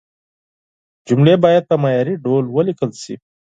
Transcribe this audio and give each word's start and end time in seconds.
جملې 1.07 1.35
باید 1.43 1.63
په 1.69 1.75
معياري 1.81 2.15
ډول 2.25 2.43
ولیکل 2.49 2.91
شي. 3.01 3.15